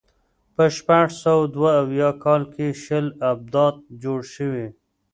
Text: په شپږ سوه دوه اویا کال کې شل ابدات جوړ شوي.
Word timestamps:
په 0.55 0.63
شپږ 0.75 1.07
سوه 1.23 1.43
دوه 1.55 1.71
اویا 1.81 2.09
کال 2.23 2.41
کې 2.53 2.67
شل 2.83 3.05
ابدات 3.31 3.75
جوړ 4.03 4.19
شوي. 4.33 4.67